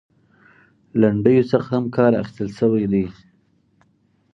[1.01, 3.05] لنډيو څخه هم کار اخيستل شوى دى.